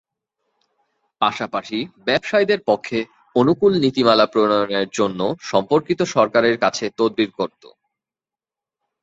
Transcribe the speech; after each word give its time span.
পাশাপাশি 1.21 1.77
ব্যবসায়ীদের 2.07 2.59
পক্ষে 2.69 2.99
অনুকূল 3.35 3.73
নীতিমালা 3.83 4.25
প্রণয়নের 4.33 4.87
জন্য 4.93 5.19
সম্পর্কিত 5.43 5.99
সরকারের 6.15 6.55
কাছে 6.57 6.85
তদবির 6.97 7.29
করত। 7.39 7.63